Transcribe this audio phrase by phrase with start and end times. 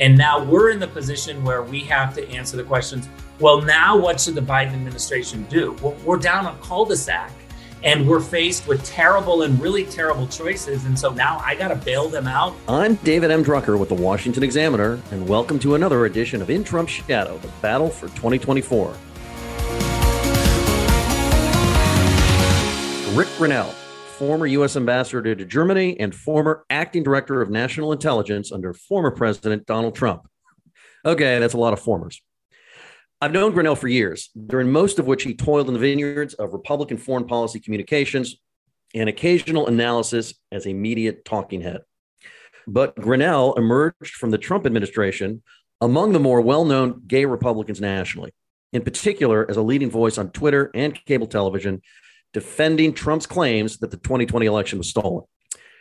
[0.00, 3.08] and now we're in the position where we have to answer the questions
[3.40, 5.76] well, now what should the Biden administration do?
[5.82, 7.32] Well, we're down a cul de sac
[7.82, 10.84] and we're faced with terrible and really terrible choices.
[10.84, 12.54] And so now I got to bail them out.
[12.68, 13.44] I'm David M.
[13.44, 17.48] Drucker with the Washington Examiner, and welcome to another edition of In Trump's Shadow, the
[17.60, 18.94] battle for 2024.
[23.16, 23.74] Rick Grenell
[24.14, 24.76] former U.S.
[24.76, 30.28] ambassador to Germany and former acting director of national intelligence under former President Donald Trump.
[31.04, 32.22] Okay, that's a lot of formers.
[33.20, 36.52] I've known Grenell for years, during most of which he toiled in the vineyards of
[36.52, 38.36] Republican foreign policy communications
[38.94, 41.80] and occasional analysis as a media talking head.
[42.68, 45.42] But Grenell emerged from the Trump administration
[45.80, 48.32] among the more well known gay Republicans nationally,
[48.72, 51.82] in particular as a leading voice on Twitter and cable television
[52.34, 55.24] defending Trump's claims that the 2020 election was stolen.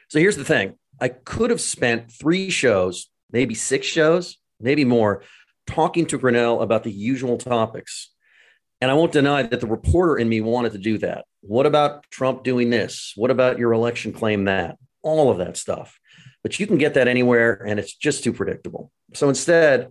[0.08, 5.24] So here's the thing I could have spent three shows, maybe six shows, maybe more,
[5.68, 8.12] talking to Grenell about the usual topics.
[8.80, 11.26] And I won't deny that the reporter in me wanted to do that.
[11.42, 13.14] What about Trump doing this?
[13.16, 14.78] What about your election claim that?
[15.02, 16.00] All of that stuff.
[16.44, 18.92] But you can get that anywhere, and it's just too predictable.
[19.14, 19.90] So instead,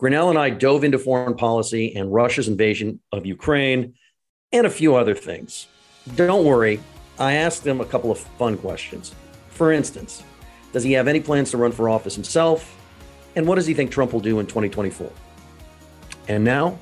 [0.00, 3.94] Grenell and I dove into foreign policy and Russia's invasion of Ukraine
[4.52, 5.66] and a few other things.
[6.16, 6.80] Don't worry,
[7.18, 9.14] I asked him a couple of fun questions.
[9.48, 10.22] For instance,
[10.72, 12.76] does he have any plans to run for office himself?
[13.36, 15.10] And what does he think Trump will do in 2024?
[16.28, 16.78] And now,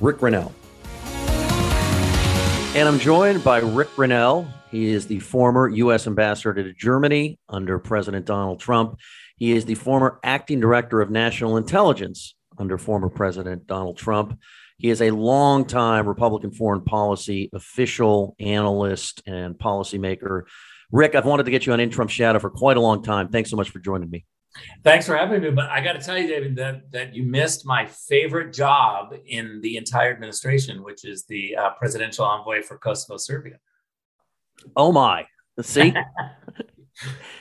[0.00, 0.52] Rick Grenell.
[2.74, 4.52] And I'm joined by Rick Grenell.
[4.70, 6.06] He is the former U.S.
[6.06, 8.98] ambassador to Germany under President Donald Trump.
[9.36, 14.38] He is the former acting director of national intelligence under former President Donald Trump.
[14.78, 20.42] He is a longtime Republican foreign policy official, analyst, and policymaker.
[20.92, 23.28] Rick, I've wanted to get you on in Trump Shadow for quite a long time.
[23.28, 24.24] Thanks so much for joining me.
[24.84, 25.50] Thanks for having me.
[25.50, 29.60] But I got to tell you, David, that, that you missed my favorite job in
[29.62, 33.58] the entire administration, which is the uh, presidential envoy for Kosovo, Serbia.
[34.74, 35.26] Oh, my.
[35.60, 35.94] See?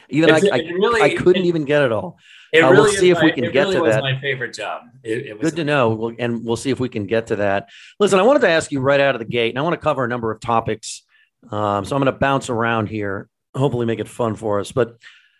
[0.09, 2.17] even I, I, really, I, couldn't it, even get it all.
[2.53, 4.01] It uh, really we'll see if my, we can get really to that.
[4.01, 4.83] my favorite job.
[5.03, 5.89] It, it Good to know.
[5.89, 7.69] We'll, and we'll see if we can get to that.
[7.99, 9.81] Listen, I wanted to ask you right out of the gate, and I want to
[9.81, 11.03] cover a number of topics.
[11.49, 14.71] Um, so I'm going to bounce around here, hopefully make it fun for us.
[14.71, 14.97] But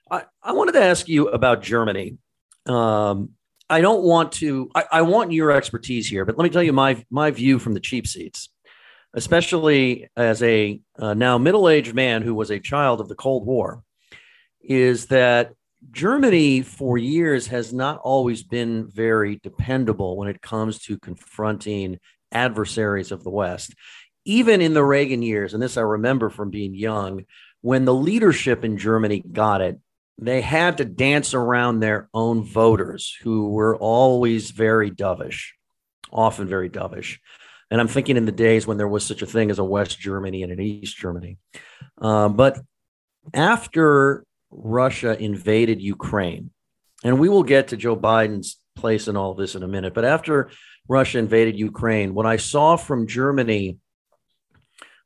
[0.10, 2.18] I, I wanted to ask you about Germany.
[2.66, 3.32] Um,
[3.70, 4.70] I don't want to.
[4.76, 7.74] I, I want your expertise here, but let me tell you my my view from
[7.74, 8.50] the cheap seats,
[9.14, 13.46] especially as a uh, now middle aged man who was a child of the Cold
[13.46, 13.84] War,
[14.68, 15.54] is that
[15.92, 22.00] Germany for years has not always been very dependable when it comes to confronting
[22.32, 23.76] adversaries of the West.
[24.26, 27.26] Even in the Reagan years, and this I remember from being young,
[27.62, 29.80] when the leadership in Germany got it,
[30.18, 35.50] they had to dance around their own voters who were always very dovish,
[36.12, 37.20] often very dovish.
[37.70, 40.00] And I'm thinking in the days when there was such a thing as a West
[40.00, 41.38] Germany and an East Germany.
[41.98, 42.60] Um, but
[43.34, 46.52] after Russia invaded Ukraine.
[47.04, 49.94] And we will get to Joe Biden's place in all this in a minute.
[49.94, 50.50] But after
[50.88, 53.78] Russia invaded Ukraine, what I saw from Germany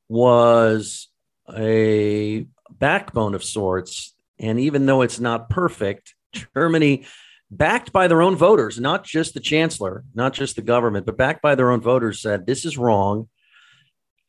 [0.07, 1.07] was
[1.55, 4.15] a backbone of sorts.
[4.39, 6.15] And even though it's not perfect,
[6.55, 7.05] Germany,
[7.51, 11.41] backed by their own voters, not just the chancellor, not just the government, but backed
[11.41, 13.27] by their own voters, said this is wrong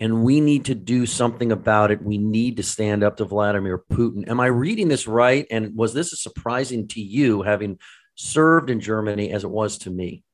[0.01, 2.03] and we need to do something about it.
[2.03, 4.29] We need to stand up to Vladimir Putin.
[4.29, 5.47] Am I reading this right?
[5.51, 7.79] And was this surprising to you, having
[8.15, 10.25] served in Germany as it was to me?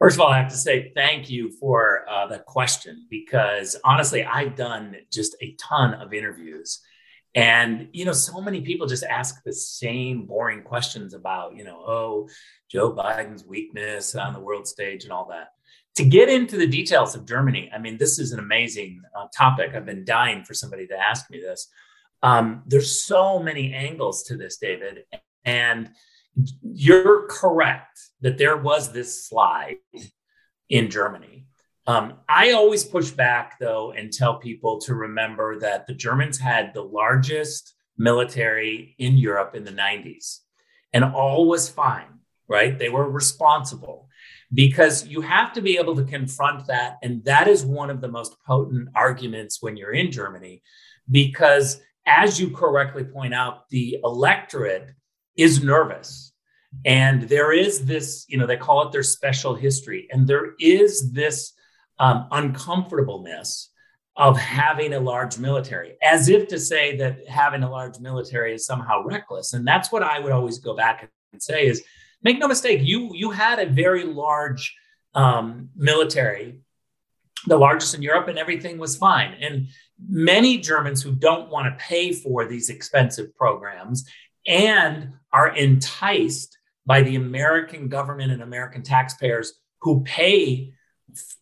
[0.00, 4.24] First of all, I have to say thank you for uh, the question because honestly,
[4.24, 6.80] I've done just a ton of interviews.
[7.36, 11.76] And, you know, so many people just ask the same boring questions about, you know,
[11.86, 12.28] oh,
[12.68, 15.50] Joe Biden's weakness on the world stage and all that
[15.96, 19.72] to get into the details of Germany, I mean, this is an amazing uh, topic.
[19.74, 21.68] I've been dying for somebody to ask me this.
[22.22, 25.04] Um, there's so many angles to this, David,
[25.44, 25.90] and
[26.62, 29.76] you're correct that there was this slide
[30.70, 31.46] in Germany.
[31.86, 36.72] Um, I always push back though and tell people to remember that the Germans had
[36.72, 40.38] the largest military in Europe in the 90s,
[40.92, 42.20] and all was fine
[42.52, 42.78] right?
[42.78, 44.08] They were responsible
[44.54, 46.98] because you have to be able to confront that.
[47.02, 50.62] And that is one of the most potent arguments when you're in Germany,
[51.10, 54.90] because as you correctly point out, the electorate
[55.36, 56.32] is nervous.
[56.84, 60.08] And there is this, you know, they call it their special history.
[60.10, 61.52] And there is this
[61.98, 63.70] um, uncomfortableness
[64.16, 68.66] of having a large military, as if to say that having a large military is
[68.66, 69.54] somehow reckless.
[69.54, 71.82] And that's what I would always go back and say is
[72.22, 74.74] make no mistake, you you had a very large
[75.14, 76.60] um, military,
[77.46, 79.34] the largest in Europe, and everything was fine.
[79.40, 79.68] And
[80.08, 84.08] many Germans who don't want to pay for these expensive programs
[84.46, 90.72] and are enticed by the American government and American taxpayers who pay,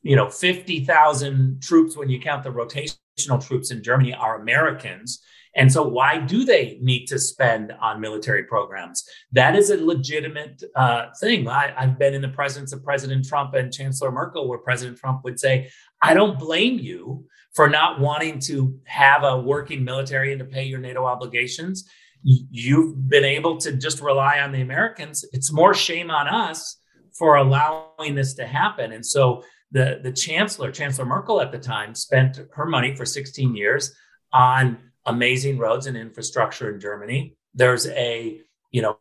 [0.03, 5.23] you know, 50,000 troops when you count the rotational troops in Germany are Americans.
[5.57, 9.05] And so, why do they need to spend on military programs?
[9.33, 11.49] That is a legitimate uh, thing.
[11.49, 15.25] I, I've been in the presence of President Trump and Chancellor Merkel, where President Trump
[15.25, 15.71] would say,
[16.01, 20.65] I don't blame you for not wanting to have a working military and to pay
[20.65, 21.89] your NATO obligations
[22.23, 25.25] you've been able to just rely on the Americans.
[25.33, 26.77] It's more shame on us
[27.17, 28.93] for allowing this to happen.
[28.93, 29.43] And so
[29.73, 33.93] the, the chancellor, Chancellor Merkel at the time, spent her money for 16 years
[34.33, 37.37] on amazing roads and infrastructure in Germany.
[37.55, 38.99] There's a, you know,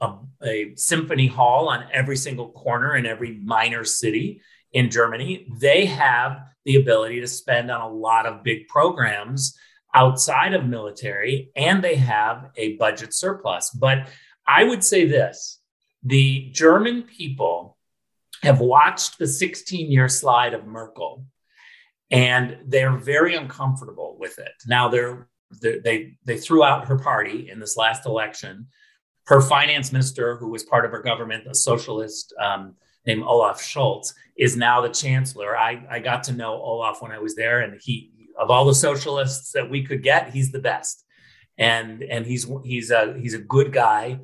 [0.00, 4.40] a, a symphony hall on every single corner in every minor city
[4.72, 5.46] in Germany.
[5.58, 9.58] They have the ability to spend on a lot of big programs
[9.94, 13.70] outside of military and they have a budget surplus.
[13.70, 14.08] But
[14.46, 15.60] I would say this
[16.02, 17.76] the German people
[18.42, 21.26] have watched the 16 year slide of Merkel
[22.10, 24.52] and they're very uncomfortable with it.
[24.66, 25.28] Now they're,
[25.60, 28.66] they they threw out her party in this last election.
[29.26, 32.74] Her finance minister, who was part of her government, a socialist um,
[33.06, 35.56] named Olaf Scholz, is now the chancellor.
[35.56, 38.74] I, I got to know Olaf when I was there, and he of all the
[38.74, 41.04] socialists that we could get, he's the best.
[41.58, 44.20] And and he's he's a he's a good guy,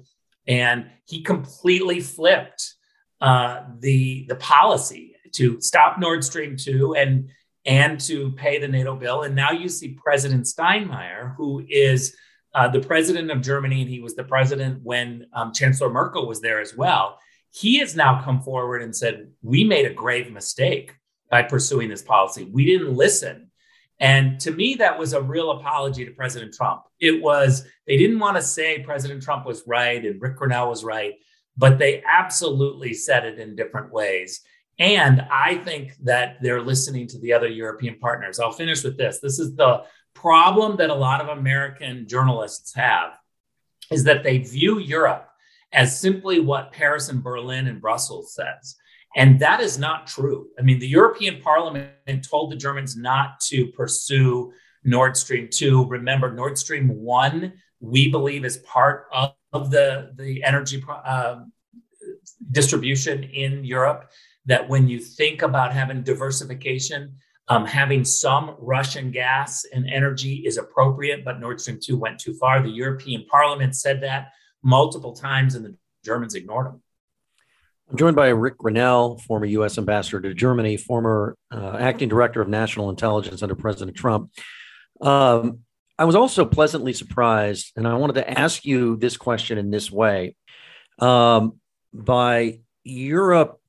[0.46, 2.74] and he completely flipped
[3.20, 7.28] uh, the the policy to stop Nord Stream two and
[7.66, 9.22] and to pay the NATO bill.
[9.22, 12.16] And now you see President Steinmeier, who is
[12.54, 16.40] uh, the president of Germany, and he was the president when um, Chancellor Merkel was
[16.40, 17.18] there as well.
[17.50, 20.94] He has now come forward and said, We made a grave mistake
[21.30, 22.44] by pursuing this policy.
[22.44, 23.50] We didn't listen
[23.98, 26.82] and to me, that was a real apology to President Trump.
[27.00, 30.84] It was, they didn't want to say President Trump was right and Rick Grenell was
[30.84, 31.14] right,
[31.56, 34.42] but they absolutely said it in different ways.
[34.78, 38.38] And I think that they're listening to the other European partners.
[38.38, 39.20] I'll finish with this.
[39.20, 39.84] This is the
[40.14, 43.18] problem that a lot of American journalists have
[43.90, 45.28] is that they view Europe
[45.72, 48.76] as simply what Paris and Berlin and Brussels says.
[49.16, 50.48] And that is not true.
[50.58, 51.90] I mean, the European Parliament
[52.28, 54.52] told the Germans not to pursue
[54.84, 55.86] Nord Stream 2.
[55.86, 59.32] Remember, Nord Stream 1, we believe, is part of,
[59.70, 61.36] the, the energy uh,
[62.52, 64.10] distribution in Europe.
[64.46, 67.16] That when you think about having diversification,
[67.48, 72.34] um, having some Russian gas and energy is appropriate, but Nord Stream 2 went too
[72.34, 72.60] far.
[72.60, 74.32] The European Parliament said that
[74.62, 76.82] multiple times, and the Germans ignored them.
[77.88, 79.78] I'm joined by Rick Grenell, former U.S.
[79.78, 84.32] ambassador to Germany, former uh, acting director of national intelligence under President Trump.
[85.00, 85.60] Um,
[85.96, 89.90] I was also pleasantly surprised, and I wanted to ask you this question in this
[89.90, 90.34] way
[90.98, 91.60] um,
[91.92, 93.60] by Europe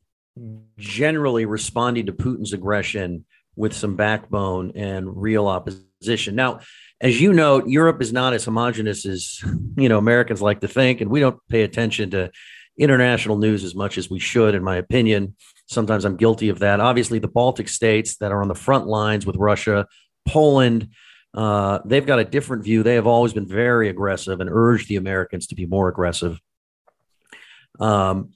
[0.78, 3.26] generally responding to Putin's aggression
[3.56, 6.36] with some backbone and real opposition.
[6.36, 6.60] Now,
[7.02, 9.40] as you know, Europe is not as homogenous as
[9.78, 12.32] you know Americans like to think, and we don't pay attention to
[12.78, 15.36] international news as much as we should, in my opinion.
[15.66, 16.80] Sometimes I'm guilty of that.
[16.80, 19.88] Obviously, the Baltic states that are on the front lines with Russia,
[20.28, 20.90] Poland,
[21.34, 22.84] uh, they've got a different view.
[22.84, 26.40] They have always been very aggressive and urged the Americans to be more aggressive.
[27.80, 28.32] Um,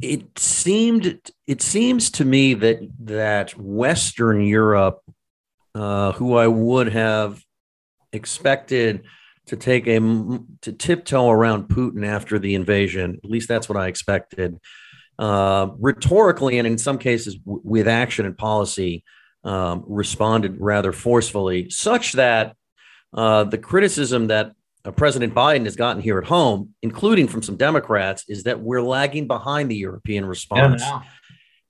[0.00, 5.00] it seemed it seems to me that that Western Europe,
[5.74, 7.42] uh, who I would have
[8.12, 9.04] expected
[9.46, 13.20] to take a to tiptoe around Putin after the invasion.
[13.22, 14.58] At least that's what I expected.
[15.18, 19.04] Uh, rhetorically, and in some cases w- with action and policy,
[19.44, 22.56] um, responded rather forcefully, such that
[23.12, 24.52] uh, the criticism that
[24.84, 28.82] uh, President Biden has gotten here at home, including from some Democrats, is that we're
[28.82, 30.82] lagging behind the European response.
[30.82, 31.02] Yeah,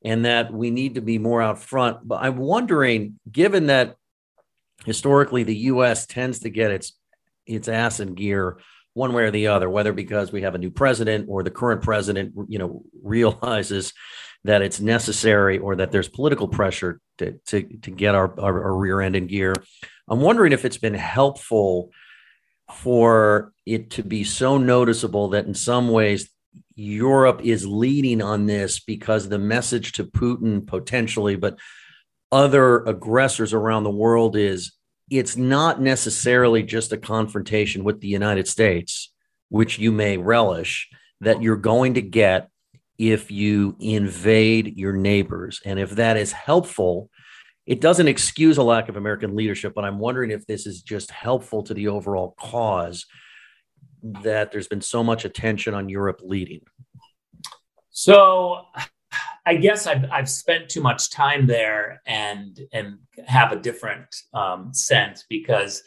[0.02, 2.07] and that we need to be more out front.
[2.07, 3.97] But I'm wondering, given that
[4.85, 6.07] historically the U.S.
[6.07, 6.95] tends to get its
[7.47, 8.59] its ass in gear
[8.95, 11.83] one way or the other, whether because we have a new president or the current
[11.83, 13.93] president, you know, realizes
[14.45, 18.75] that it's necessary or that there's political pressure to, to, to get our, our, our
[18.75, 19.55] rear end in gear.
[20.09, 21.90] I'm wondering if it's been helpful
[22.75, 26.31] for it to be so noticeable that in some ways
[26.75, 31.59] Europe is leading on this because the message to Putin potentially, but
[32.33, 34.73] other aggressors around the world is
[35.11, 39.12] it's not necessarily just a confrontation with the United States,
[39.49, 40.89] which you may relish,
[41.21, 42.49] that you're going to get
[42.97, 45.61] if you invade your neighbors.
[45.65, 47.11] And if that is helpful,
[47.71, 51.12] it doesn't excuse a lack of American leadership, but I'm wondering if this is just
[51.12, 53.07] helpful to the overall cause
[54.03, 56.62] that there's been so much attention on Europe leading.
[57.91, 58.62] So
[59.47, 64.75] I guess I've, I've spent too much time there and and have a different um,
[64.75, 65.85] sense because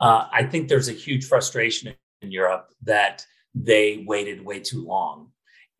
[0.00, 5.32] uh, I think there's a huge frustration in Europe that they waited way too long,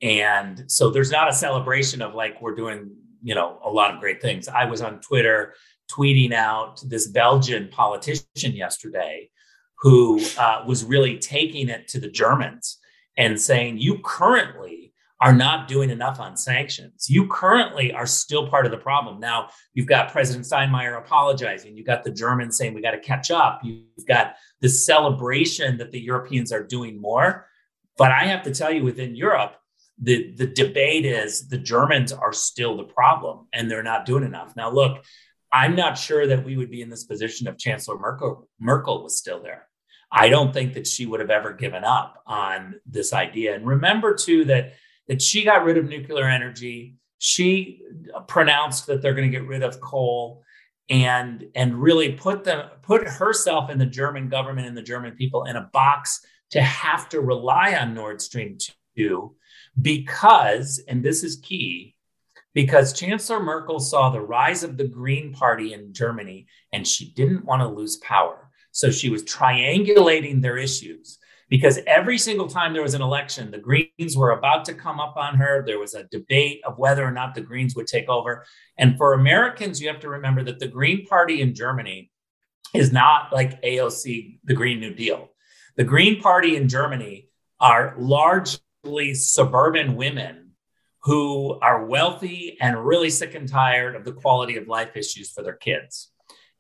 [0.03, 2.91] and so there's not a celebration of like we're doing
[3.23, 4.49] you know a lot of great things.
[4.49, 5.55] I was on Twitter
[5.91, 9.31] tweeting out this Belgian politician yesterday
[9.81, 12.79] who uh, was really taking it to the Germans
[13.17, 14.87] and saying, "You currently."
[15.21, 17.09] are not doing enough on sanctions.
[17.09, 19.19] You currently are still part of the problem.
[19.19, 21.77] Now, you've got President Steinmeier apologizing.
[21.77, 23.61] You've got the Germans saying we got to catch up.
[23.65, 27.47] You've got the celebration that the Europeans are doing more.
[27.97, 29.57] But I have to tell you, within Europe,
[30.00, 34.55] the, the debate is the Germans are still the problem and they're not doing enough.
[34.57, 35.05] Now, look,
[35.53, 39.17] I'm not sure that we would be in this position if Chancellor Merkel, Merkel was
[39.17, 39.69] still there.
[40.12, 43.55] I don't think that she would have ever given up on this idea.
[43.55, 44.75] And remember, too, that
[45.09, 46.97] that she got rid of nuclear energy.
[47.19, 47.83] She
[48.29, 50.43] pronounced that they're going to get rid of coal
[50.88, 55.45] and and really put them put herself and the German government and the German people
[55.45, 58.57] in a box to have to rely on Nord Stream
[58.97, 59.35] 2
[59.81, 61.95] because and this is key
[62.55, 67.45] because Chancellor Merkel saw the rise of the Green Party in Germany and she didn't
[67.45, 68.50] want to lose power.
[68.73, 73.59] So she was triangulating their issues because every single time there was an election, the
[73.59, 75.65] Greens were about to come up on her.
[75.65, 78.45] There was a debate of whether or not the Greens would take over.
[78.79, 82.11] And for Americans, you have to remember that the Green Party in Germany
[82.75, 85.31] is not like AOC, the Green New Deal.
[85.76, 87.29] The Green Party in Germany
[87.61, 87.95] are
[88.87, 90.52] largely suburban women
[91.02, 95.43] who are wealthy and really sick and tired of the quality of life issues for
[95.43, 96.11] their kids.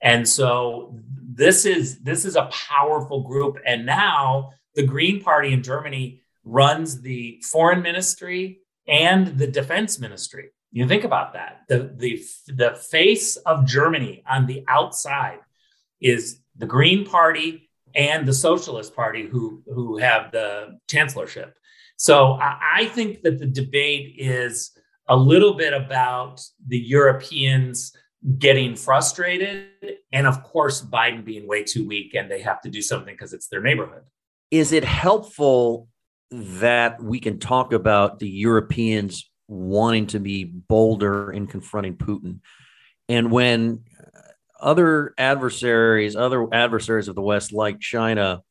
[0.00, 5.62] And so this is this is a powerful group and now the Green Party in
[5.62, 10.50] Germany runs the foreign ministry and the defense ministry.
[10.70, 11.62] You think about that.
[11.68, 15.38] The, the, the face of Germany on the outside
[16.00, 21.56] is the Green Party and the Socialist Party, who, who have the chancellorship.
[21.96, 24.72] So I, think that the debate is
[25.08, 27.96] a little bit about the Europeans
[28.38, 29.68] getting frustrated,
[30.12, 33.32] and of course, Biden being way too weak and they have to do something because
[33.32, 34.02] it's their neighborhood
[34.50, 35.88] is it helpful
[36.30, 42.40] that we can talk about the Europeans wanting to be bolder in confronting Putin?
[43.08, 43.84] And when
[44.60, 48.42] other adversaries, other adversaries of the West, like China,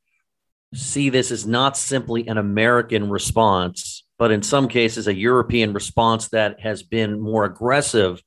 [0.75, 6.29] see this as not simply an American response, but in some cases, a European response
[6.29, 8.21] that has been more aggressive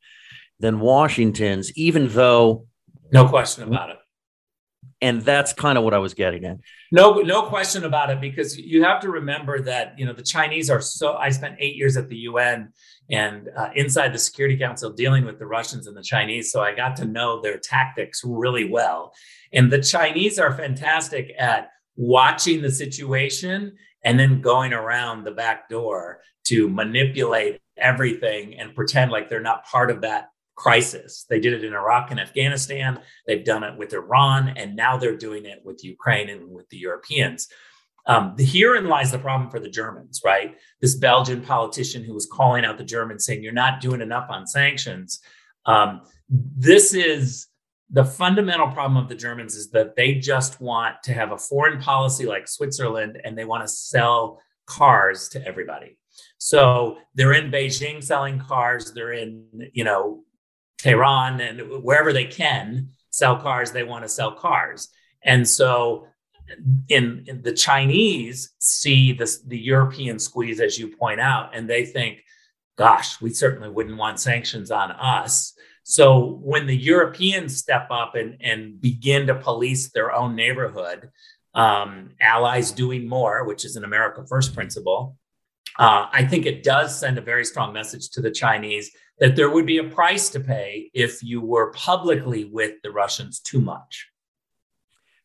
[0.61, 2.67] than Washington's, even though.
[3.13, 3.99] No question about it
[5.01, 6.59] and that's kind of what I was getting at.
[6.91, 10.71] No, no question about it, because you have to remember that you know the Chinese
[10.71, 11.15] are so.
[11.15, 12.73] I spent eight years at the UN
[13.11, 16.75] and uh, inside the Security Council dealing with the Russians and the Chinese, so I
[16.75, 19.13] got to know their tactics really well.
[19.53, 25.69] And the Chinese are fantastic at watching the situation and then going around the back
[25.69, 31.27] door to manipulate everything and pretend like they're not part of that crisis.
[31.29, 33.01] They did it in Iraq and Afghanistan.
[33.27, 36.79] They've done it with Iran, and now they're doing it with Ukraine and with the
[36.79, 37.49] Europeans.
[38.07, 40.57] Um, herein lies the problem for the Germans, right?
[40.81, 44.47] This Belgian politician who was calling out the Germans saying, You're not doing enough on
[44.47, 45.21] sanctions.
[45.67, 47.49] Um, this is
[47.91, 51.81] the fundamental problem of the Germans is that they just want to have a foreign
[51.81, 55.97] policy like Switzerland and they want to sell cars to everybody.
[56.37, 58.93] So they're in Beijing selling cars.
[58.93, 60.25] They're in, you know,
[60.79, 64.89] Tehran and wherever they can sell cars, they want to sell cars.
[65.23, 66.07] And so
[66.89, 71.85] in, in, the Chinese see this the European squeeze, as you point out, and they
[71.85, 72.23] think,
[72.77, 75.55] gosh, we certainly wouldn't want sanctions on us.
[75.91, 81.09] So when the Europeans step up and, and begin to police their own neighborhood,
[81.55, 85.17] um, allies doing more, which is an America First principle,
[85.79, 89.49] uh, I think it does send a very strong message to the Chinese that there
[89.49, 94.09] would be a price to pay if you were publicly with the Russians too much.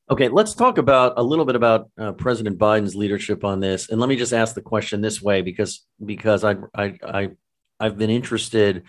[0.10, 4.00] Okay, let's talk about a little bit about uh, President Biden's leadership on this, and
[4.00, 7.30] let me just ask the question this way because because I I, I
[7.82, 8.84] I've been interested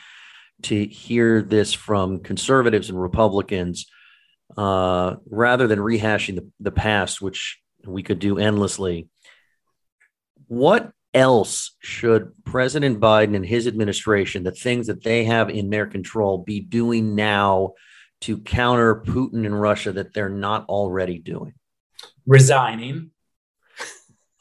[0.64, 3.87] to hear this from conservatives and Republicans
[4.56, 9.09] uh, rather than rehashing the, the past, which we could do endlessly.
[10.49, 15.87] What else should President Biden and his administration, the things that they have in their
[15.87, 17.75] control, be doing now
[18.23, 21.54] to counter Putin and Russia that they're not already doing?
[22.26, 23.11] Resigning.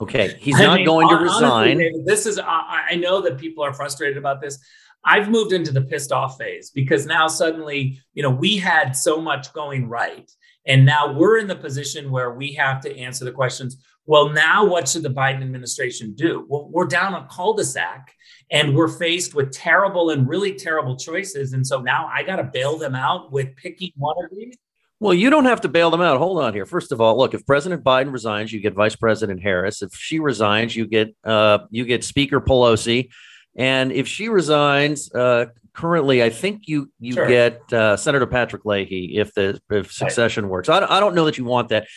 [0.02, 2.04] Okay, he's not mean, going to resign.
[2.06, 4.60] This is I, I know that people are frustrated about this.
[5.06, 9.22] I've moved into the pissed off phase because now suddenly, you know, we had so
[9.22, 10.30] much going right.
[10.66, 14.66] And now we're in the position where we have to answer the questions well, now
[14.66, 16.46] what should the Biden administration do?
[16.50, 18.14] Well, we're down a cul de sac
[18.52, 21.54] and we're faced with terrible and really terrible choices.
[21.54, 24.58] And so now I got to bail them out with picking one of these.
[25.00, 26.18] Well, you don't have to bail them out.
[26.18, 26.66] Hold on here.
[26.66, 29.82] First of all, look, if President Biden resigns, you get Vice President Harris.
[29.82, 33.10] If she resigns, you get uh, you get Speaker Pelosi.
[33.56, 37.28] And if she resigns, uh, currently, I think you you sure.
[37.28, 40.52] get uh, Senator Patrick Leahy if the if succession right.
[40.52, 40.70] works.
[40.70, 41.88] I, I don't know that you want that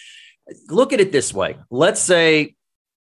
[0.68, 1.56] look at it this way.
[1.70, 2.54] Let's say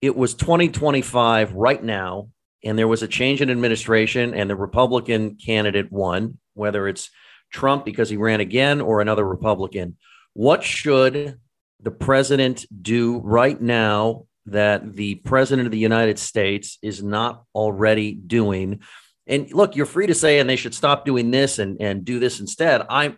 [0.02, 2.30] it was 2025 right now,
[2.64, 7.10] and there was a change in administration, and the Republican candidate won, whether it's
[7.52, 9.98] Trump because he ran again or another Republican.
[10.34, 11.40] What should
[11.82, 18.14] the president do right now that the president of the United States is not already
[18.14, 18.80] doing?
[19.28, 22.20] And look, you're free to say, and they should stop doing this and, and do
[22.20, 22.84] this instead.
[22.90, 23.18] I'm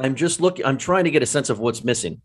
[0.00, 2.22] I'm just looking, I'm trying to get a sense of what's missing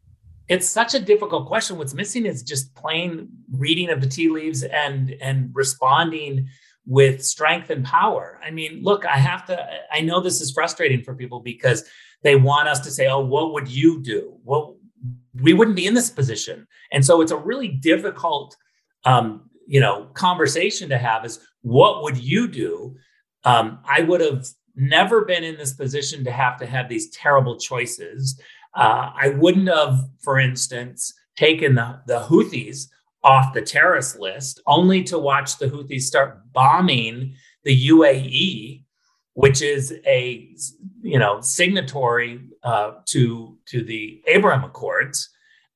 [0.50, 1.78] it's such a difficult question.
[1.78, 6.50] What's missing is just plain reading of the tea leaves and and responding
[6.86, 8.40] with strength and power.
[8.44, 9.68] I mean, look, I have to.
[9.92, 11.86] I know this is frustrating for people because
[12.24, 14.78] they want us to say, "Oh, what would you do?" Well,
[15.42, 18.56] we wouldn't be in this position, and so it's a really difficult,
[19.06, 21.26] um, you know, conversation to have.
[21.26, 22.96] Is what would you do?
[23.44, 27.58] Um, I would have never been in this position to have to have these terrible
[27.58, 28.40] choices.
[28.76, 32.88] Uh, I wouldn't have, for instance, taken the, the Houthis
[33.24, 38.83] off the terrorist list only to watch the Houthis start bombing the UAE,
[39.34, 40.50] which is a
[41.02, 45.30] you know signatory uh, to to the Abraham Accords.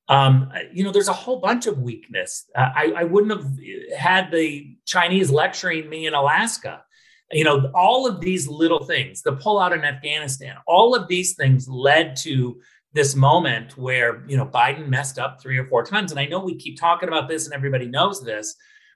[0.09, 2.45] Um, you know, there's a whole bunch of weakness.
[2.55, 6.81] Uh, I, I wouldn't have had the Chinese lecturing me in Alaska.
[7.29, 11.67] You know, all of these little things, the pullout in Afghanistan, all of these things
[11.67, 12.61] led to
[12.93, 16.39] this moment where you know Biden messed up three or four times, and I know
[16.39, 18.55] we keep talking about this, and everybody knows this,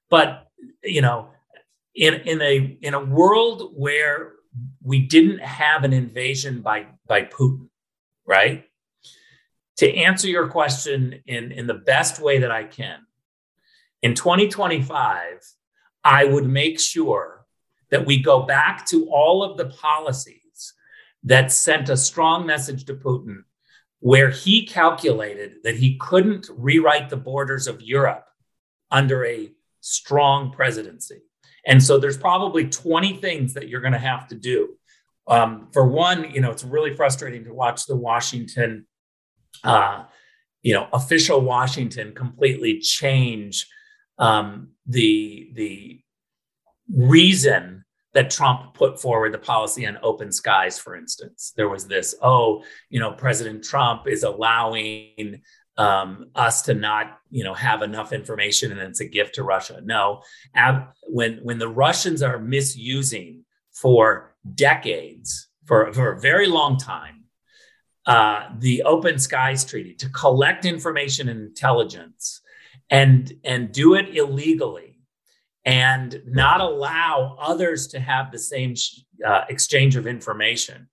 [0.10, 0.48] but
[0.82, 1.30] you know,
[1.94, 4.34] in in a in a world where
[4.84, 7.70] we didn't have an invasion by by Putin,
[8.26, 8.66] right?
[9.78, 13.00] To answer your question in in the best way that I can,
[14.02, 15.40] in 2025,
[16.04, 17.46] I would make sure
[17.90, 20.74] that we go back to all of the policies
[21.24, 23.44] that sent a strong message to Putin
[24.00, 28.26] where he calculated that he couldn't rewrite the borders of Europe
[28.90, 31.22] under a strong presidency.
[31.66, 34.76] And so there's probably 20 things that you're going to have to do.
[35.28, 38.88] Um, for one, you know, it's really frustrating to watch the Washington,
[39.64, 40.06] uh,
[40.64, 43.68] you know, official Washington completely change
[44.18, 46.02] um, the the
[46.94, 51.54] reason that Trump put forward the policy on open skies, for instance.
[51.56, 55.42] There was this, oh, you know, President Trump is allowing
[55.78, 59.82] um, us to not, you know, have enough information and it's a gift to Russia.
[59.84, 60.22] No,
[60.54, 67.24] ab- when when the Russians are misusing for decades, for, for a very long time,
[68.06, 72.42] uh, the Open Skies Treaty to collect information and intelligence
[72.90, 74.92] and and do it illegally
[75.64, 78.74] and not allow others to have the same
[79.26, 80.88] uh, exchange of information.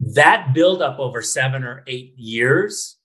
[0.00, 2.96] That buildup over seven or eight years,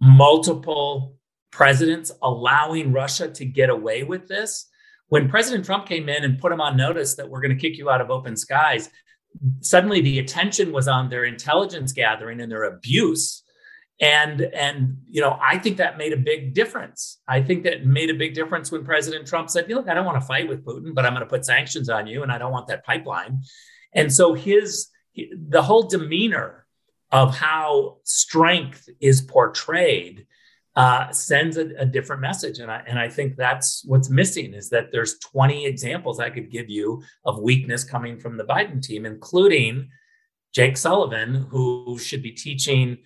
[0.00, 1.16] multiple
[1.50, 4.66] presidents allowing Russia to get away with this.
[5.08, 7.76] When President Trump came in and put him on notice that we're going to kick
[7.76, 8.88] you out of open skies,
[9.60, 13.42] suddenly the attention was on their intelligence gathering and their abuse.
[14.00, 17.20] And and you know i think that made a big difference.
[17.28, 20.18] I think that made a big difference when president trump said look i don't want
[20.18, 22.50] to fight with putin but i'm going to put sanctions on you and i don't
[22.50, 23.42] want that pipeline.
[23.92, 26.59] And so his the whole demeanor
[27.12, 30.26] of how strength is portrayed
[30.76, 32.60] uh, sends a, a, different message.
[32.60, 36.50] And I, and I think that's what's missing is that there's 20 examples I could
[36.50, 39.88] give you of weakness coming from the Biden team, including
[40.54, 42.98] Jake Sullivan, who should be teaching,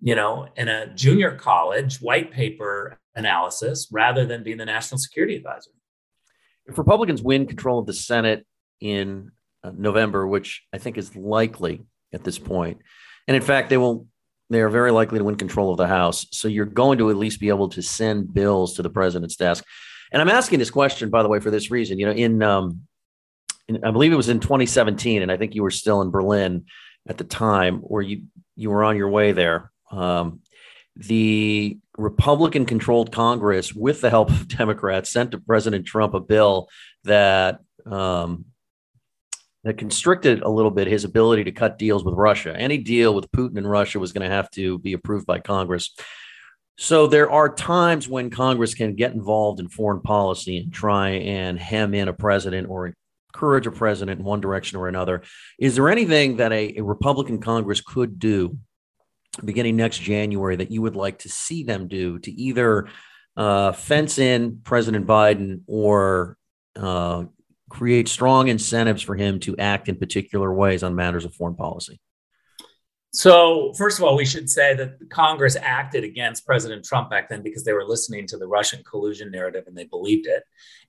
[0.00, 5.36] you know, in a junior college white paper analysis rather than being the national security
[5.36, 5.70] advisor.
[6.66, 8.46] If Republicans win control of the Senate
[8.80, 9.30] in
[9.62, 12.78] uh, November, which I think is likely at this point,
[13.30, 14.08] and in fact, they will
[14.48, 16.26] they are very likely to win control of the House.
[16.32, 19.64] So you're going to at least be able to send bills to the president's desk.
[20.10, 22.00] And I'm asking this question, by the way, for this reason.
[22.00, 22.88] You know, in, um,
[23.68, 26.64] in I believe it was in 2017, and I think you were still in Berlin
[27.08, 28.22] at the time, where you
[28.56, 29.70] you were on your way there.
[29.92, 30.40] Um,
[30.96, 36.68] the Republican controlled Congress, with the help of Democrats, sent to President Trump a bill
[37.04, 38.46] that um,
[39.64, 42.54] that constricted a little bit his ability to cut deals with Russia.
[42.56, 45.94] Any deal with Putin and Russia was going to have to be approved by Congress.
[46.78, 51.58] So there are times when Congress can get involved in foreign policy and try and
[51.58, 52.94] hem in a president or
[53.34, 55.22] encourage a president in one direction or another.
[55.58, 58.58] Is there anything that a, a Republican Congress could do
[59.44, 62.88] beginning next January that you would like to see them do to either
[63.36, 66.36] uh, fence in President Biden or
[66.76, 67.24] uh,
[67.70, 71.98] create strong incentives for him to act in particular ways on matters of foreign policy?
[73.12, 77.42] So, first of all, we should say that Congress acted against President Trump back then
[77.42, 80.44] because they were listening to the Russian collusion narrative and they believed it.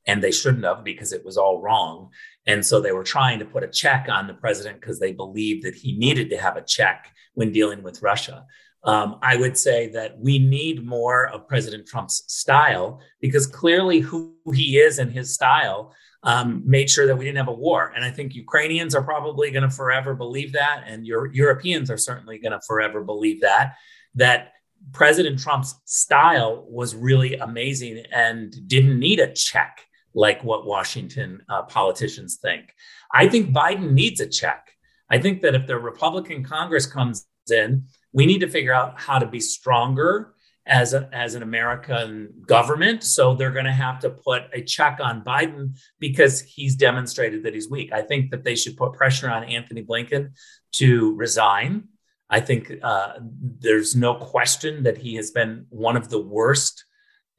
[0.05, 2.09] And they shouldn't have because it was all wrong.
[2.45, 5.63] And so they were trying to put a check on the president because they believed
[5.63, 8.45] that he needed to have a check when dealing with Russia.
[8.83, 14.35] Um, I would say that we need more of President Trump's style because clearly who
[14.53, 17.91] he is and his style um, made sure that we didn't have a war.
[17.95, 21.97] And I think Ukrainians are probably going to forever believe that, and Euro- Europeans are
[21.97, 23.75] certainly going to forever believe that
[24.15, 24.53] that
[24.93, 31.63] President Trump's style was really amazing and didn't need a check like what Washington uh,
[31.63, 32.73] politicians think.
[33.13, 34.69] I think Biden needs a check.
[35.09, 39.19] I think that if the Republican Congress comes in, we need to figure out how
[39.19, 40.33] to be stronger
[40.65, 43.03] as, a, as an American government.
[43.03, 47.53] So they're going to have to put a check on Biden because he's demonstrated that
[47.53, 47.91] he's weak.
[47.91, 50.33] I think that they should put pressure on Antony Blinken
[50.73, 51.85] to resign.
[52.29, 56.85] I think uh, there's no question that he has been one of the worst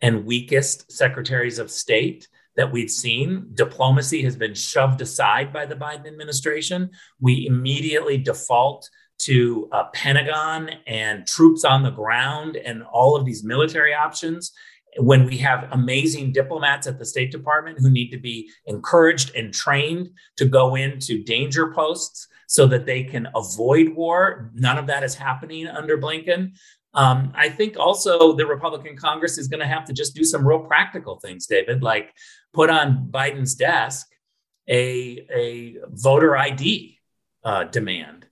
[0.03, 3.47] and weakest secretaries of state that we've seen.
[3.55, 6.91] Diplomacy has been shoved aside by the Biden administration.
[7.21, 8.91] We immediately default
[9.25, 14.53] to a Pentagon and troops on the ground and all of these military options
[14.99, 19.53] when we have amazing diplomats at the State Department who need to be encouraged and
[19.55, 24.51] trained to go into danger posts so that they can avoid war.
[24.55, 26.53] None of that is happening under Blinken.
[26.95, 30.47] Um, I think also the Republican Congress is going to have to just do some
[30.47, 32.13] real practical things, David, like
[32.53, 34.09] put on Biden's desk
[34.69, 36.99] a, a voter ID
[37.45, 38.27] uh, demand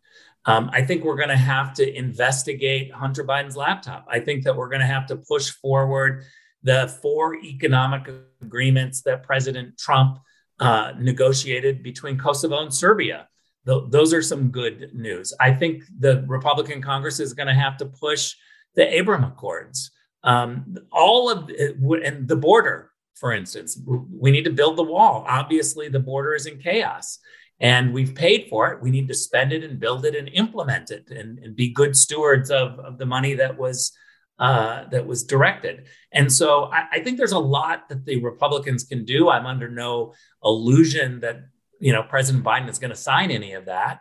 [0.46, 4.06] um, I think we're going to have to investigate Hunter Biden's laptop.
[4.08, 6.24] I think that we're going to have to push forward
[6.62, 8.08] the four economic
[8.40, 10.18] agreements that President Trump
[10.58, 13.28] uh, negotiated between Kosovo and Serbia.
[13.66, 15.32] Th- those are some good news.
[15.40, 18.34] I think the Republican Congress is going to have to push
[18.74, 19.90] the Abraham Accords.
[20.22, 25.24] Um, all of it, and the border, for instance, we need to build the wall.
[25.26, 27.18] Obviously, the border is in chaos
[27.60, 28.82] and we've paid for it.
[28.82, 31.94] We need to spend it and build it and implement it and, and be good
[31.94, 33.92] stewards of, of the money that was
[34.38, 35.84] uh, that was directed.
[36.12, 39.28] And so I, I, think there's a lot that the Republicans can do.
[39.28, 41.42] I'm under no illusion that
[41.78, 44.00] you know President Biden is going to sign any of that.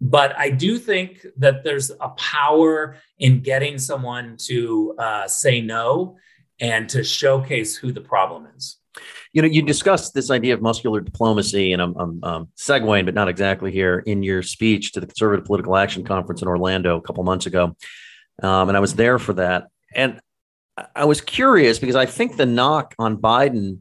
[0.00, 6.16] But I do think that there's a power in getting someone to uh, say no
[6.60, 8.78] and to showcase who the problem is.
[9.32, 13.14] You know, you discussed this idea of muscular diplomacy, and I'm, I'm um, segueing, but
[13.14, 17.02] not exactly here, in your speech to the Conservative Political Action Conference in Orlando a
[17.02, 17.76] couple months ago.
[18.42, 19.68] Um, and I was there for that.
[19.94, 20.20] And
[20.94, 23.80] I was curious because I think the knock on Biden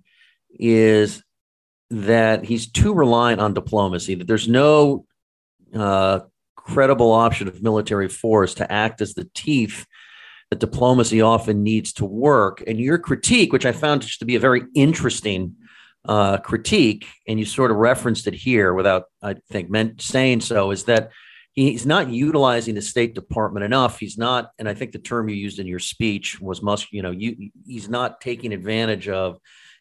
[0.50, 1.24] is
[1.90, 5.06] that he's too reliant on diplomacy, that there's no
[5.74, 6.22] uh,
[6.56, 9.86] credible option of military force to act as the teeth
[10.52, 12.62] that diplomacy often needs to work.
[12.68, 15.56] And your critique, which I found to be a very interesting
[16.08, 20.72] uh, critique, and you sort of referenced it here without, I think, meant saying so,
[20.72, 21.12] is that
[21.54, 23.98] he's not utilizing the State Department enough.
[23.98, 27.02] He's not, and I think the term you used in your speech was must, you
[27.02, 29.40] know, you, he's not taking advantage of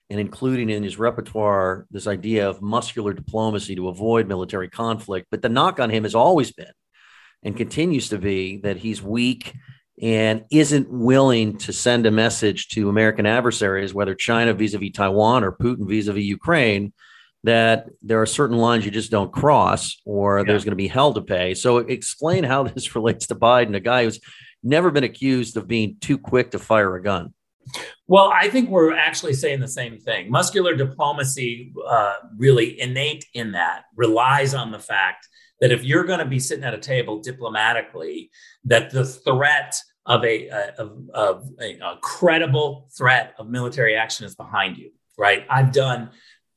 [0.08, 5.26] and including in his repertoire this idea of muscular diplomacy to avoid military conflict.
[5.30, 6.72] But the knock on him has always been
[7.42, 9.54] and continues to be that he's weak
[10.00, 14.92] and isn't willing to send a message to American adversaries, whether China vis a vis
[14.92, 16.92] Taiwan or Putin vis a vis Ukraine,
[17.44, 20.44] that there are certain lines you just don't cross or yeah.
[20.44, 21.54] there's going to be hell to pay.
[21.54, 24.20] So, explain how this relates to Biden, a guy who's
[24.62, 27.34] never been accused of being too quick to fire a gun.
[28.08, 30.30] Well, I think we're actually saying the same thing.
[30.30, 35.28] Muscular diplomacy, uh, really innate in that, relies on the fact
[35.60, 38.30] that if you're going to be sitting at a table diplomatically,
[38.64, 39.76] that the threat
[40.10, 45.46] of a, of, of a, a credible threat of military action is behind you, right?
[45.48, 46.10] I've done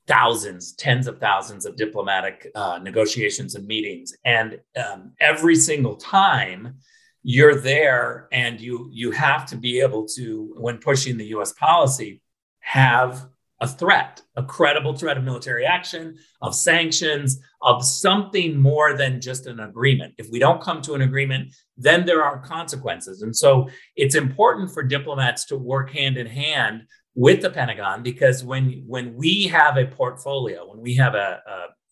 [0.08, 6.80] thousands, tens of thousands of diplomatic uh, negotiations and meetings, and um, every single time
[7.22, 12.22] you're there and you you have to be able to when pushing the US policy
[12.60, 13.30] have
[13.64, 19.46] a threat a credible threat of military action of sanctions of something more than just
[19.46, 20.14] an agreement.
[20.18, 23.22] If we don't come to an agreement then there are consequences.
[23.22, 26.84] And so it's important for diplomats to work hand in hand
[27.16, 31.30] with the pentagon because when when we have a portfolio when we have a,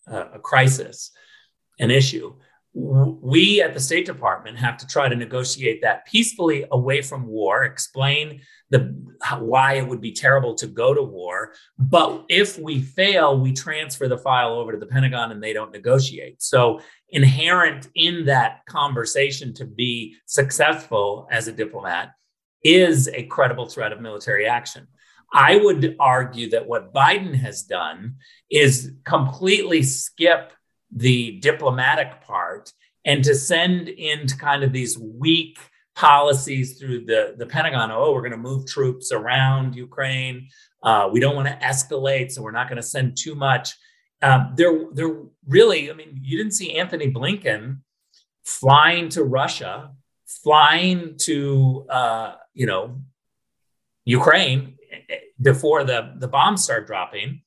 [0.08, 1.12] a, a crisis
[1.80, 2.34] an issue
[2.74, 7.64] we at the State Department have to try to negotiate that peacefully away from war,
[7.64, 8.96] explain the
[9.38, 11.54] why it would be terrible to go to war.
[11.78, 15.72] But if we fail, we transfer the file over to the Pentagon and they don't
[15.72, 16.42] negotiate.
[16.42, 22.14] So inherent in that conversation to be successful as a diplomat
[22.64, 24.88] is a credible threat of military action.
[25.34, 28.16] I would argue that what Biden has done
[28.50, 30.52] is completely skip
[30.94, 32.74] the diplomatic part
[33.06, 35.58] and to send into kind of these weak
[36.02, 37.92] policies through the, the Pentagon.
[37.92, 40.48] Oh, we're going to move troops around Ukraine.
[40.82, 43.76] Uh, we don't want to escalate, so we're not going to send too much.
[44.24, 47.82] Um, they're, they're really, I mean, you didn't see Antony Blinken
[48.44, 49.92] flying to Russia,
[50.44, 53.02] flying to, uh, you know,
[54.06, 54.78] Ukraine
[55.40, 57.42] before the, the bombs start dropping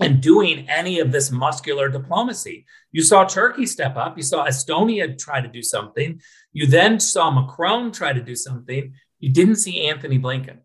[0.00, 2.66] and doing any of this muscular diplomacy.
[2.90, 4.16] You saw Turkey step up.
[4.16, 6.20] You saw Estonia try to do something.
[6.54, 8.94] You then saw Macron try to do something.
[9.18, 10.60] You didn't see Antony Blinken.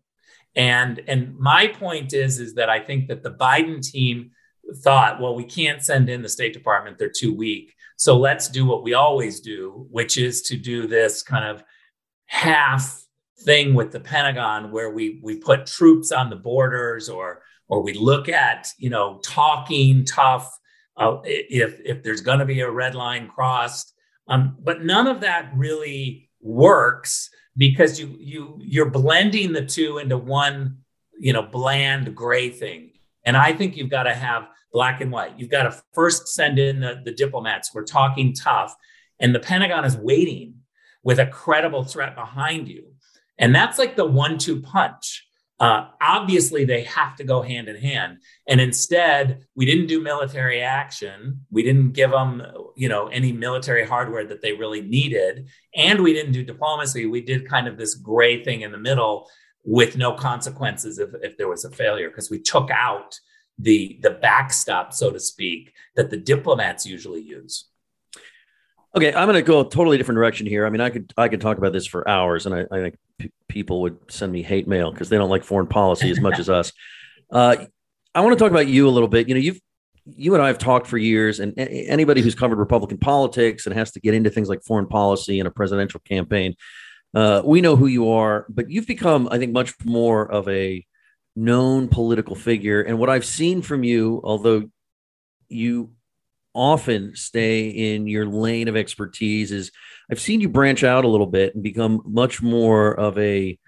[0.56, 4.30] And, and my point is, is that I think that the Biden team
[4.76, 7.74] thought, well, we can't send in the State Department, they're too weak.
[7.96, 11.62] So let's do what we always do, which is to do this kind of
[12.26, 13.04] half
[13.40, 17.94] thing with the Pentagon where we we put troops on the borders or or we
[17.94, 20.58] look at you know talking tough
[20.96, 23.94] uh, if if there's going to be a red line crossed
[24.30, 30.16] um, but none of that really works because you you you're blending the two into
[30.16, 30.78] one
[31.18, 32.92] you know bland gray thing.
[33.24, 35.38] And i think you've got to have black and white.
[35.38, 37.74] You've got to first send in the, the diplomats.
[37.74, 38.74] We're talking tough
[39.18, 40.54] and the pentagon is waiting
[41.02, 42.92] with a credible threat behind you.
[43.38, 45.26] And that's like the one-two punch
[45.60, 48.18] uh, obviously, they have to go hand in hand.
[48.48, 51.44] And instead, we didn't do military action.
[51.50, 52.42] We didn't give them,
[52.76, 57.04] you know, any military hardware that they really needed, and we didn't do diplomacy.
[57.04, 59.28] We did kind of this gray thing in the middle
[59.62, 63.20] with no consequences if, if there was a failure because we took out
[63.58, 67.66] the the backstop, so to speak, that the diplomats usually use.
[68.96, 70.64] Okay, I'm going to go a totally different direction here.
[70.66, 72.96] I mean, I could I could talk about this for hours, and I, I think
[73.20, 76.38] p- people would send me hate mail because they don't like foreign policy as much
[76.38, 76.72] as us.
[77.30, 77.66] Uh,
[78.14, 79.28] I want to talk about you a little bit.
[79.28, 79.60] You know, you've
[80.06, 83.92] you and I have talked for years, and anybody who's covered Republican politics and has
[83.92, 86.56] to get into things like foreign policy and a presidential campaign,
[87.14, 88.46] uh, we know who you are.
[88.48, 90.84] But you've become, I think, much more of a
[91.36, 92.82] known political figure.
[92.82, 94.70] And what I've seen from you, although
[95.48, 95.92] you
[96.54, 99.70] often stay in your lane of expertise is
[100.10, 103.58] I've seen you branch out a little bit and become much more of a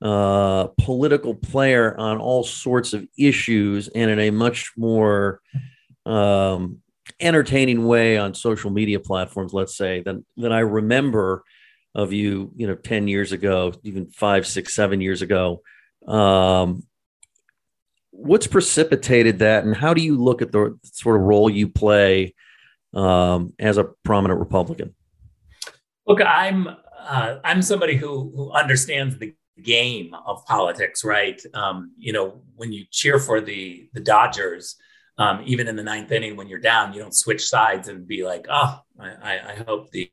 [0.00, 5.40] uh, political player on all sorts of issues and in a much more
[6.06, 6.78] um,
[7.18, 11.42] entertaining way on social media platforms, let's say, than, than I remember
[11.94, 15.60] of you, you know, 10 years ago, even five, six, seven years ago.
[16.06, 16.84] Um,
[18.10, 22.34] what's precipitated that, and how do you look at the sort of role you play
[22.94, 24.94] um, as a prominent Republican?
[26.10, 31.40] Look, I'm uh, I'm somebody who who understands the game of politics, right?
[31.54, 34.74] Um, you know, when you cheer for the the Dodgers,
[35.18, 38.24] um, even in the ninth inning when you're down, you don't switch sides and be
[38.24, 40.10] like, oh, I, I hope the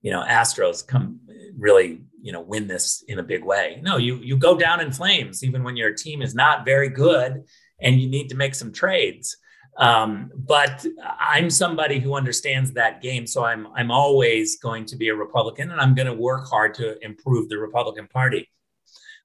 [0.00, 1.20] you know Astros come
[1.58, 3.78] really you know win this in a big way.
[3.82, 7.44] No, you you go down in flames even when your team is not very good
[7.78, 9.36] and you need to make some trades.
[9.78, 10.86] Um, but
[11.20, 15.70] I'm somebody who understands that game, so I'm I'm always going to be a Republican,
[15.70, 18.48] and I'm going to work hard to improve the Republican Party.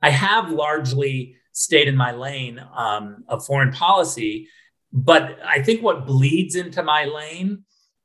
[0.02, 4.50] I have largely stayed in my lane um, of foreign policy,
[4.92, 7.64] but I think what bleeds into my lane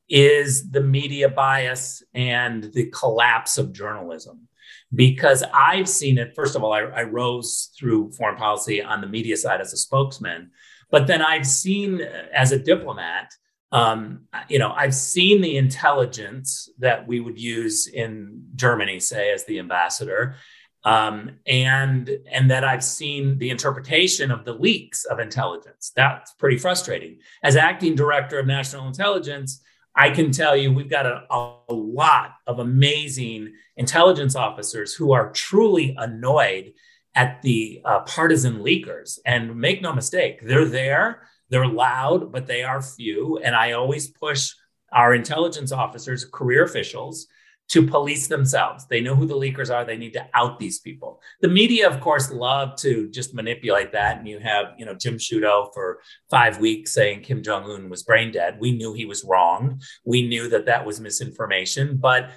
[0.08, 4.48] is the media bias and the collapse of journalism.
[4.94, 9.08] Because I've seen it, first of all, I, I rose through foreign policy on the
[9.08, 10.50] media side as a spokesman,
[10.90, 13.32] but then I've seen as a diplomat,
[13.72, 19.44] um, you know, I've seen the intelligence that we would use in Germany, say, as
[19.44, 20.36] the ambassador,
[20.84, 25.92] um, and and that I've seen the interpretation of the leaks of intelligence.
[25.96, 27.18] That's pretty frustrating.
[27.42, 29.60] As acting director of national intelligence,
[29.96, 35.32] I can tell you we've got a, a lot of amazing intelligence officers who are
[35.32, 36.72] truly annoyed
[37.16, 39.18] at the uh, partisan leakers.
[39.24, 43.38] And make no mistake, they're there, they're loud, but they are few.
[43.38, 44.52] And I always push
[44.92, 47.26] our intelligence officers, career officials,
[47.68, 48.86] to police themselves.
[48.86, 49.84] They know who the leakers are.
[49.84, 51.20] They need to out these people.
[51.40, 54.18] The media, of course, love to just manipulate that.
[54.18, 55.98] And you have, you know, Jim Sciutto for
[56.30, 58.58] five weeks saying Kim Jong Un was brain dead.
[58.60, 59.80] We knew he was wrong.
[60.04, 62.30] We knew that that was misinformation, but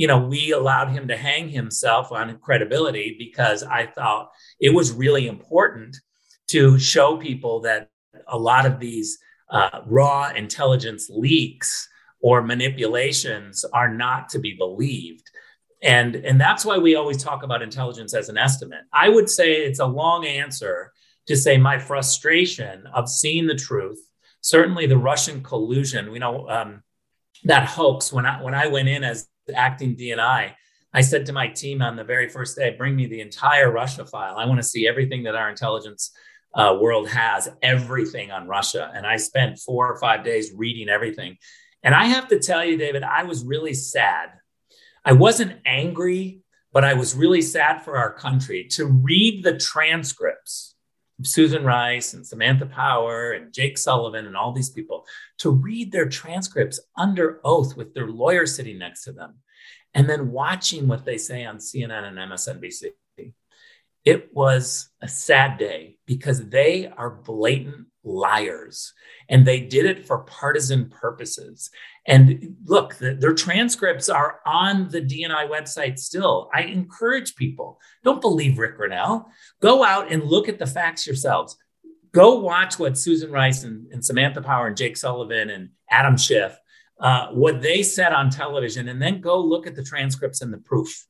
[0.00, 4.92] you know, we allowed him to hang himself on credibility because I thought it was
[4.92, 5.94] really important
[6.48, 7.90] to show people that
[8.26, 9.18] a lot of these
[9.50, 11.86] uh, raw intelligence leaks
[12.22, 15.28] or manipulations are not to be believed.
[15.82, 18.84] And, and that's why we always talk about intelligence as an estimate.
[18.94, 20.94] I would say it's a long answer
[21.26, 24.00] to say my frustration of seeing the truth,
[24.40, 26.84] certainly the Russian collusion, you know, um,
[27.44, 30.52] that hoax when I, when I went in as acting DNI,
[30.92, 34.04] I said to my team on the very first day, bring me the entire Russia
[34.04, 34.36] file.
[34.36, 36.12] I want to see everything that our intelligence
[36.54, 38.90] uh, world has, everything on Russia.
[38.94, 41.36] And I spent four or five days reading everything.
[41.82, 44.30] And I have to tell you, David, I was really sad.
[45.04, 46.40] I wasn't angry,
[46.72, 50.39] but I was really sad for our country to read the transcripts of
[51.22, 55.04] Susan Rice and Samantha Power and Jake Sullivan and all these people,
[55.38, 59.34] to read their transcripts under oath with their lawyer sitting next to them,
[59.94, 62.92] and then watching what they say on CNN and MSNBC.
[64.04, 68.92] It was a sad day because they are blatant liars
[69.28, 71.70] and they did it for partisan purposes.
[72.06, 76.50] And look, the, their transcripts are on the DNI website still.
[76.54, 79.26] I encourage people don't believe Rick Grenell.
[79.60, 81.56] Go out and look at the facts yourselves.
[82.12, 86.56] Go watch what Susan Rice and, and Samantha Power and Jake Sullivan and Adam Schiff,
[86.98, 90.58] uh, what they said on television, and then go look at the transcripts and the
[90.58, 91.06] proof.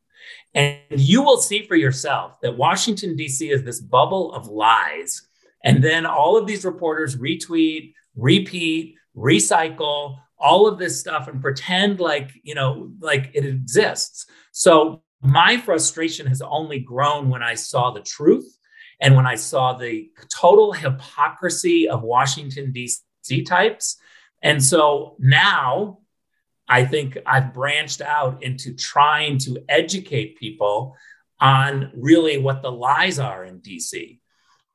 [0.54, 3.50] And you will see for yourself that Washington, D.C.
[3.50, 5.22] is this bubble of lies
[5.64, 12.00] and then all of these reporters retweet, repeat, recycle all of this stuff and pretend
[12.00, 14.26] like, you know, like it exists.
[14.52, 18.56] So my frustration has only grown when I saw the truth
[19.00, 23.42] and when I saw the total hypocrisy of Washington, D.C.
[23.42, 23.98] types.
[24.42, 25.98] And so now
[26.68, 30.96] I think I've branched out into trying to educate people
[31.38, 34.19] on really what the lies are in DC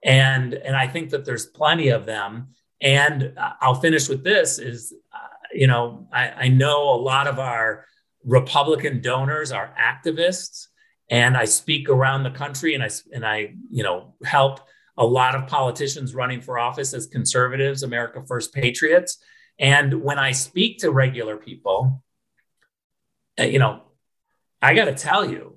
[0.05, 2.49] and and I think that there's plenty of them.
[2.79, 5.17] And I'll finish with this: is uh,
[5.53, 7.85] you know I, I know a lot of our
[8.23, 10.67] Republican donors are activists,
[11.09, 14.61] and I speak around the country, and I and I you know help
[14.97, 19.17] a lot of politicians running for office as conservatives, America First patriots.
[19.57, 22.03] And when I speak to regular people,
[23.39, 23.81] uh, you know,
[24.61, 25.54] I got to tell you,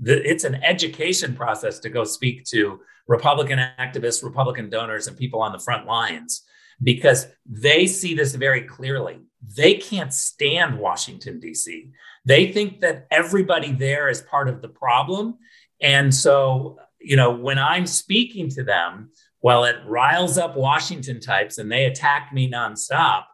[0.00, 5.40] that it's an education process to go speak to Republican activists, Republican donors, and people
[5.40, 6.42] on the front lines
[6.82, 9.20] because they see this very clearly.
[9.56, 11.90] They can't stand Washington, D.C.
[12.24, 15.38] They think that everybody there is part of the problem.
[15.80, 21.58] And so, you know, when I'm speaking to them, well, it riles up Washington types
[21.58, 23.24] and they attack me nonstop.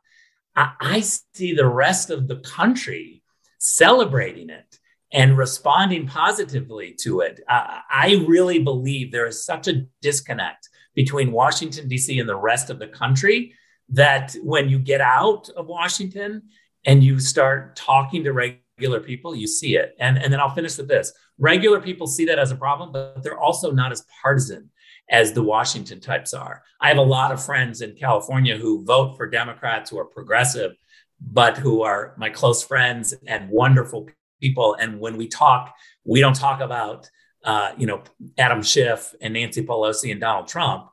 [0.54, 3.22] I, I see the rest of the country
[3.58, 4.71] celebrating it
[5.12, 7.40] and responding positively to it.
[7.48, 12.18] Uh, I really believe there is such a disconnect between Washington, D.C.
[12.18, 13.54] and the rest of the country
[13.90, 16.42] that when you get out of Washington
[16.86, 19.94] and you start talking to regular people, you see it.
[19.98, 23.22] And, and then I'll finish with this regular people see that as a problem, but
[23.22, 24.70] they're also not as partisan
[25.10, 26.62] as the Washington types are.
[26.80, 30.72] I have a lot of friends in California who vote for Democrats who are progressive,
[31.20, 34.08] but who are my close friends and wonderful
[34.42, 34.74] people.
[34.80, 35.74] And when we talk,
[36.04, 37.08] we don't talk about,
[37.44, 38.02] uh, you know,
[38.36, 40.88] Adam Schiff and Nancy Pelosi and Donald Trump.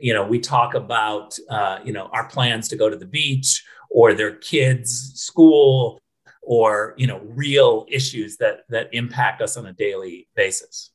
[0.00, 3.64] you know, we talk about, uh, you know, our plans to go to the beach
[3.90, 6.00] or their kids' school
[6.42, 10.90] or, you know, real issues that that impact us on a daily basis.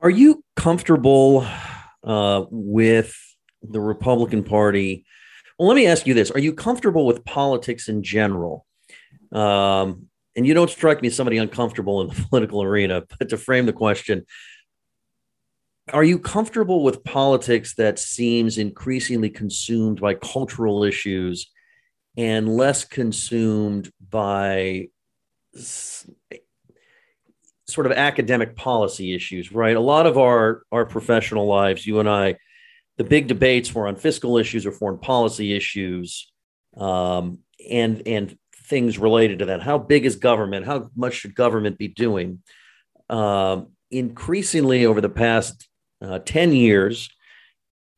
[0.00, 1.46] Are you comfortable
[2.04, 3.16] uh, with
[3.62, 5.06] the Republican Party?
[5.58, 8.66] Well, let me ask you this: Are you comfortable with politics in general?
[9.32, 10.07] Um,
[10.38, 13.02] and you don't strike me as somebody uncomfortable in the political arena.
[13.18, 14.24] But to frame the question,
[15.92, 21.50] are you comfortable with politics that seems increasingly consumed by cultural issues
[22.16, 24.90] and less consumed by
[27.66, 29.74] sort of academic policy issues, right?
[29.74, 32.36] A lot of our our professional lives, you and I,
[32.96, 36.30] the big debates were on fiscal issues or foreign policy issues,
[36.76, 39.62] um, and and things related to that.
[39.62, 40.66] How big is government?
[40.66, 42.42] How much should government be doing?
[43.08, 45.68] Um, increasingly over the past
[46.02, 47.10] uh, 10 years,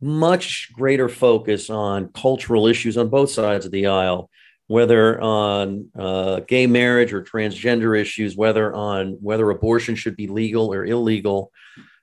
[0.01, 4.31] much greater focus on cultural issues on both sides of the aisle,
[4.67, 10.73] whether on uh, gay marriage or transgender issues, whether on whether abortion should be legal
[10.73, 11.53] or illegal,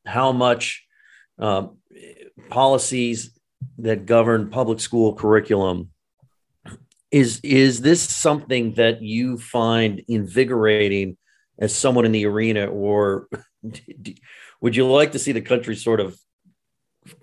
[0.06, 0.86] how much
[1.40, 1.78] um,
[2.50, 3.38] policies
[3.80, 5.90] that govern public school curriculum.
[7.12, 11.18] Is, is this something that you find invigorating
[11.60, 13.28] as someone in the arena, or
[14.62, 16.18] would you like to see the country sort of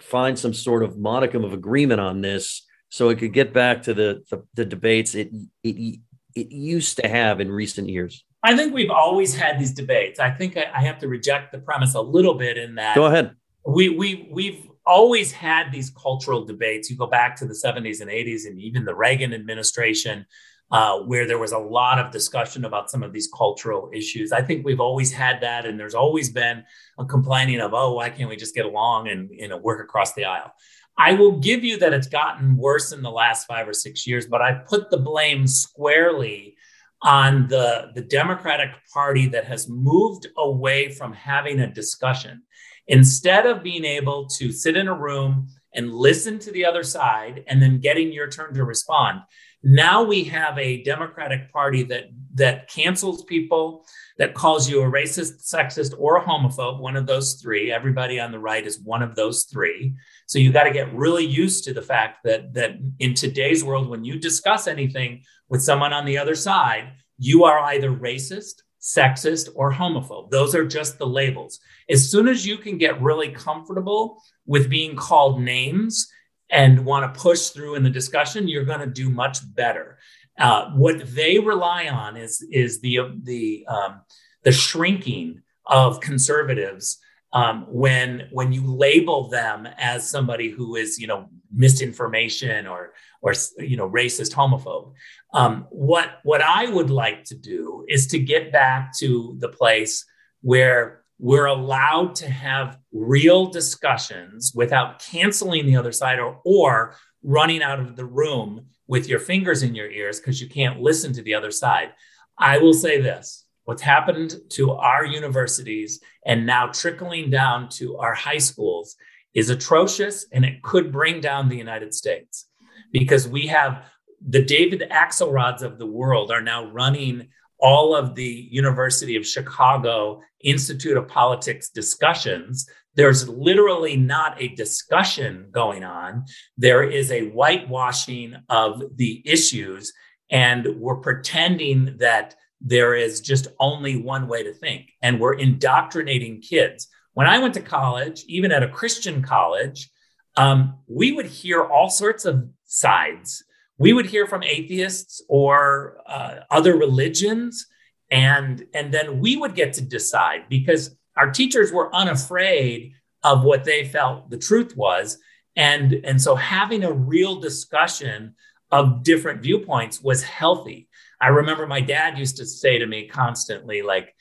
[0.00, 3.92] find some sort of modicum of agreement on this so it could get back to
[3.92, 5.30] the the, the debates it,
[5.62, 6.00] it
[6.34, 8.24] it used to have in recent years?
[8.42, 10.20] I think we've always had these debates.
[10.20, 12.94] I think I, I have to reject the premise a little bit in that.
[12.94, 13.34] Go ahead.
[13.66, 16.90] We we we've always had these cultural debates.
[16.90, 20.26] You go back to the 70s and 80s and even the Reagan administration
[20.70, 24.32] uh, where there was a lot of discussion about some of these cultural issues.
[24.32, 26.64] I think we've always had that, and there's always been
[26.98, 30.14] a complaining of, oh, why can't we just get along and you know work across
[30.14, 30.52] the aisle?
[30.96, 34.26] I will give you that it's gotten worse in the last five or six years,
[34.26, 36.56] but I put the blame squarely
[37.02, 42.42] on the, the Democratic Party that has moved away from having a discussion.
[42.88, 47.44] Instead of being able to sit in a room and listen to the other side
[47.48, 49.20] and then getting your turn to respond,
[49.66, 53.86] now we have a Democratic Party that that cancels people,
[54.18, 57.72] that calls you a racist, sexist, or a homophobe, one of those three.
[57.72, 59.94] Everybody on the right is one of those three.
[60.26, 63.88] So you got to get really used to the fact that that in today's world,
[63.88, 69.48] when you discuss anything with someone on the other side, you are either racist, sexist,
[69.54, 70.30] or homophobe.
[70.30, 71.58] Those are just the labels.
[71.88, 76.12] As soon as you can get really comfortable with being called names
[76.50, 79.98] and want to push through in the discussion, you're going to do much better.
[80.38, 84.02] Uh, what they rely on is is the the um,
[84.42, 86.98] the shrinking of conservatives
[87.32, 93.32] um, when when you label them as somebody who is you know misinformation or or
[93.58, 94.92] you know racist homophobe.
[95.34, 100.06] Um, what what I would like to do is to get back to the place
[100.40, 107.62] where we're allowed to have real discussions without canceling the other side or, or running
[107.62, 111.22] out of the room with your fingers in your ears because you can't listen to
[111.22, 111.92] the other side.
[112.38, 118.14] I will say this what's happened to our universities and now trickling down to our
[118.14, 118.94] high schools
[119.32, 122.46] is atrocious and it could bring down the United States
[122.92, 123.84] because we have
[124.26, 130.20] the David Axelrods of the world are now running all of the University of Chicago
[130.42, 136.24] Institute of Politics discussions, there's literally not a discussion going on.
[136.56, 139.92] There is a whitewashing of the issues,
[140.30, 146.40] and we're pretending that there is just only one way to think, and we're indoctrinating
[146.40, 146.88] kids.
[147.14, 149.90] When I went to college, even at a Christian college,
[150.36, 153.44] um, we would hear all sorts of sides
[153.78, 157.66] we would hear from atheists or uh, other religions
[158.10, 163.64] and and then we would get to decide because our teachers were unafraid of what
[163.64, 165.18] they felt the truth was.
[165.56, 168.34] And and so having a real discussion
[168.70, 170.88] of different viewpoints was healthy.
[171.20, 174.14] I remember my dad used to say to me constantly like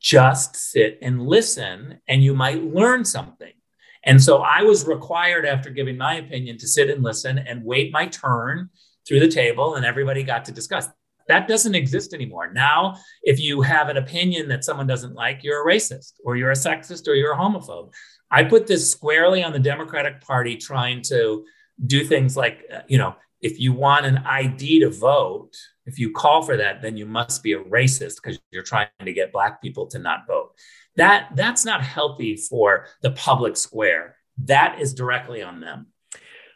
[0.00, 3.52] just sit and listen and you might learn something.
[4.02, 7.92] And so i was required after giving my opinion to sit and listen and wait
[7.92, 8.70] my turn
[9.06, 10.88] through the table and everybody got to discuss.
[11.28, 12.52] That doesn't exist anymore.
[12.52, 16.50] Now, if you have an opinion that someone doesn't like, you're a racist or you're
[16.50, 17.92] a sexist or you're a homophobe.
[18.30, 21.44] I put this squarely on the Democratic Party trying to
[21.86, 25.52] do things like, uh, you know, if you want an ID to vote,
[25.86, 29.12] if you call for that, then you must be a racist because you're trying to
[29.12, 30.52] get black people to not vote.
[30.96, 35.86] That that's not healthy for the public square that is directly on them.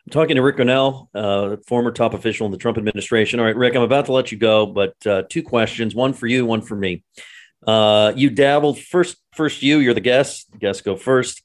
[0.07, 3.41] I'm talking to Rick Grenell, uh, former top official in the Trump administration.
[3.41, 6.27] All right, Rick, I'm about to let you go, but uh, two questions: one for
[6.27, 7.03] you, one for me.
[7.67, 9.17] Uh, you dabbled first.
[9.33, 9.79] First, you.
[9.79, 10.47] You're the guest.
[10.59, 11.43] Guests go first.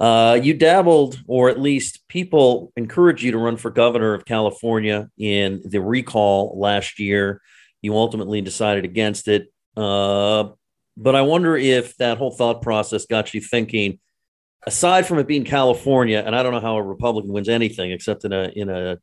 [0.00, 5.08] Uh, you dabbled, or at least people encouraged you to run for governor of California
[5.16, 7.40] in the recall last year.
[7.80, 9.52] You ultimately decided against it.
[9.76, 10.48] Uh,
[10.96, 14.00] but I wonder if that whole thought process got you thinking
[14.66, 18.24] aside from it being California, and I don't know how a Republican wins anything except
[18.24, 18.98] in a in a,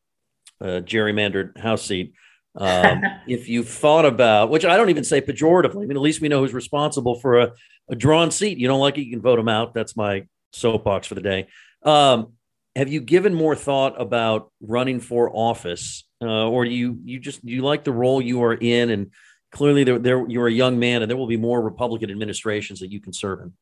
[0.62, 2.14] a gerrymandered House seat.
[2.56, 6.22] Um, if you thought about, which I don't even say pejoratively, I mean, at least
[6.22, 7.52] we know who's responsible for a,
[7.90, 8.58] a drawn seat.
[8.58, 9.74] You don't like it, you can vote him out.
[9.74, 11.48] That's my soapbox for the day.
[11.84, 12.34] Um,
[12.76, 17.64] have you given more thought about running for office, uh, or you you just you
[17.64, 19.12] like the role you are in, and
[19.52, 22.92] clearly there, there you're a young man, and there will be more Republican administrations that
[22.92, 23.54] you can serve in.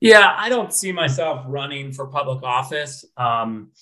[0.00, 3.04] Yeah, I don't see myself running for public office.
[3.16, 3.72] Um,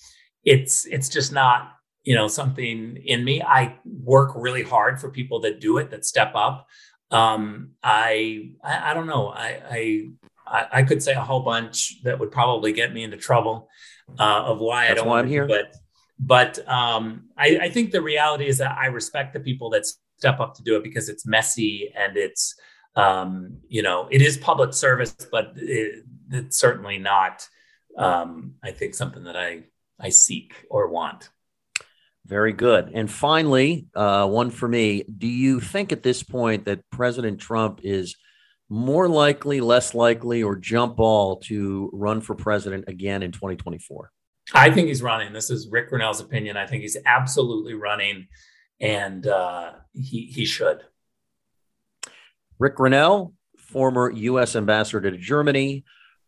[0.43, 3.41] it's it's just not you know something in me.
[3.41, 6.67] I work really hard for people that do it, that step up.
[7.11, 9.29] Um, I, I, I don't know.
[9.29, 13.69] I, I I could say a whole bunch that would probably get me into trouble
[14.19, 15.45] uh, of why That's I don't want I'm here.
[15.45, 15.75] But
[16.19, 19.85] but um, I, I think the reality is that I respect the people that
[20.17, 22.55] step up to do it because it's messy and it's
[22.97, 27.47] um, you know, it is public service, but it, it's certainly not,
[27.95, 29.63] um, I think, something that I
[29.99, 31.29] I seek or want.
[32.25, 32.91] Very good.
[32.93, 35.03] And finally, uh, one for me.
[35.03, 38.15] Do you think at this point that President Trump is
[38.67, 44.11] more likely, less likely, or jump ball to run for president again in 2024?
[44.53, 45.33] I think he's running.
[45.33, 46.57] This is Rick Grenell's opinion.
[46.57, 48.27] I think he's absolutely running,
[48.81, 50.81] and uh, he he should.
[52.59, 54.55] Rick Grenell, former U.S.
[54.55, 55.83] ambassador to Germany,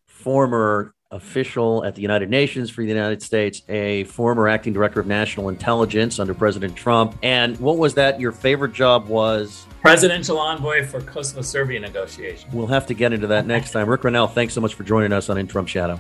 [0.05, 5.07] former official at the United Nations for the United States, a former acting director of
[5.07, 7.17] national intelligence under President Trump.
[7.23, 8.19] And what was that?
[8.19, 9.65] Your favorite job was?
[9.81, 12.53] Presidential envoy for Kosovo Serbia negotiations.
[12.53, 13.89] We'll have to get into that next time.
[13.89, 15.99] Rick Grenell, thanks so much for joining us on In Trump Shadow.